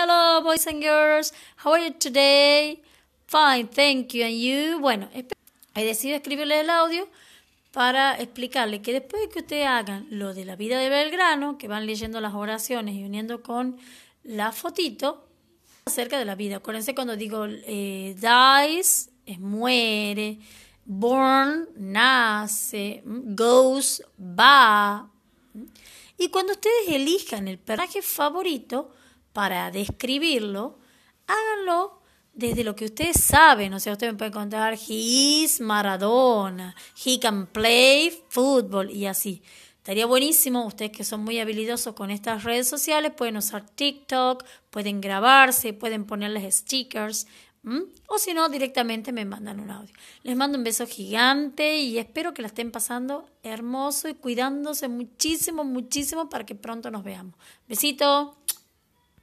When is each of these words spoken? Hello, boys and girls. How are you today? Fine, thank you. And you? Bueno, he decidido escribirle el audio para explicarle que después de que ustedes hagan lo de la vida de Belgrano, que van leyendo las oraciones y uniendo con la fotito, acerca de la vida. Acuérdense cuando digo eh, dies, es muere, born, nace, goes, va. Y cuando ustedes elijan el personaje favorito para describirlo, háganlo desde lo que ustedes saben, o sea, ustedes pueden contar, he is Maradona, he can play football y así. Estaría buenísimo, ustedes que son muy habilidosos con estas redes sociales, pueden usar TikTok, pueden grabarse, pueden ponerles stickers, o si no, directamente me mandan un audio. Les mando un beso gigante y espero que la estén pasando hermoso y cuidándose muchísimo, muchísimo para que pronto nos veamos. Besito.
Hello, 0.00 0.40
boys 0.44 0.64
and 0.68 0.80
girls. 0.80 1.32
How 1.56 1.72
are 1.72 1.80
you 1.80 1.90
today? 1.90 2.80
Fine, 3.26 3.66
thank 3.66 4.14
you. 4.14 4.22
And 4.22 4.38
you? 4.38 4.78
Bueno, 4.78 5.08
he 5.12 5.84
decidido 5.84 6.18
escribirle 6.18 6.60
el 6.60 6.70
audio 6.70 7.08
para 7.72 8.16
explicarle 8.20 8.80
que 8.80 8.92
después 8.92 9.22
de 9.22 9.28
que 9.28 9.40
ustedes 9.40 9.66
hagan 9.66 10.06
lo 10.08 10.34
de 10.34 10.44
la 10.44 10.54
vida 10.54 10.78
de 10.78 10.88
Belgrano, 10.88 11.58
que 11.58 11.66
van 11.66 11.84
leyendo 11.84 12.20
las 12.20 12.34
oraciones 12.34 12.94
y 12.94 13.02
uniendo 13.02 13.42
con 13.42 13.76
la 14.22 14.52
fotito, 14.52 15.26
acerca 15.86 16.16
de 16.16 16.24
la 16.24 16.36
vida. 16.36 16.58
Acuérdense 16.58 16.94
cuando 16.94 17.16
digo 17.16 17.46
eh, 17.48 18.14
dies, 18.16 19.10
es 19.26 19.40
muere, 19.40 20.38
born, 20.84 21.70
nace, 21.74 23.02
goes, 23.04 24.04
va. 24.16 25.10
Y 26.16 26.28
cuando 26.28 26.52
ustedes 26.52 26.86
elijan 26.86 27.48
el 27.48 27.58
personaje 27.58 28.00
favorito 28.00 28.92
para 29.38 29.70
describirlo, 29.70 30.80
háganlo 31.28 32.02
desde 32.32 32.64
lo 32.64 32.74
que 32.74 32.86
ustedes 32.86 33.20
saben, 33.20 33.72
o 33.72 33.78
sea, 33.78 33.92
ustedes 33.92 34.16
pueden 34.16 34.32
contar, 34.32 34.74
he 34.74 35.44
is 35.44 35.60
Maradona, 35.60 36.74
he 37.04 37.20
can 37.20 37.46
play 37.46 38.10
football 38.30 38.90
y 38.90 39.06
así. 39.06 39.40
Estaría 39.76 40.06
buenísimo, 40.06 40.66
ustedes 40.66 40.90
que 40.90 41.04
son 41.04 41.22
muy 41.22 41.38
habilidosos 41.38 41.94
con 41.94 42.10
estas 42.10 42.42
redes 42.42 42.68
sociales, 42.68 43.12
pueden 43.16 43.36
usar 43.36 43.64
TikTok, 43.64 44.44
pueden 44.70 45.00
grabarse, 45.00 45.72
pueden 45.72 46.04
ponerles 46.04 46.56
stickers, 46.56 47.28
o 48.08 48.18
si 48.18 48.34
no, 48.34 48.48
directamente 48.48 49.12
me 49.12 49.24
mandan 49.24 49.60
un 49.60 49.70
audio. 49.70 49.94
Les 50.24 50.36
mando 50.36 50.58
un 50.58 50.64
beso 50.64 50.84
gigante 50.84 51.78
y 51.78 51.98
espero 51.98 52.34
que 52.34 52.42
la 52.42 52.48
estén 52.48 52.72
pasando 52.72 53.30
hermoso 53.44 54.08
y 54.08 54.14
cuidándose 54.14 54.88
muchísimo, 54.88 55.62
muchísimo 55.62 56.28
para 56.28 56.44
que 56.44 56.56
pronto 56.56 56.90
nos 56.90 57.04
veamos. 57.04 57.36
Besito. 57.68 58.36